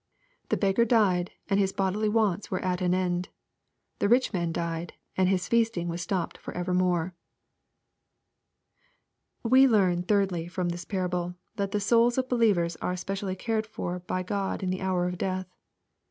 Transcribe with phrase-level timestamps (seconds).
[0.49, 3.29] "The beggar died," and his bodily wants were at an end."
[3.99, 7.13] The rich man died," and his feasting was stopped for evermore.
[9.43, 13.99] We learn, thirdly, from this parable, that the souls of believers are specially cared for
[13.99, 15.53] by God in the hour of death.